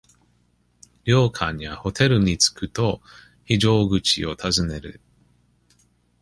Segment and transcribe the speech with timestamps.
[1.05, 3.03] 旅館やホテルに着くと、
[3.45, 4.99] 非常口を尋ねる。